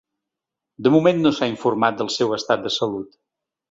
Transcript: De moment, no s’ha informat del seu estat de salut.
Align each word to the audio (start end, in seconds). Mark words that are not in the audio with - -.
De 0.87 0.93
moment, 0.95 1.21
no 1.27 1.33
s’ha 1.41 1.51
informat 1.53 2.03
del 2.03 2.13
seu 2.19 2.37
estat 2.43 2.69
de 2.69 2.77
salut. 2.83 3.19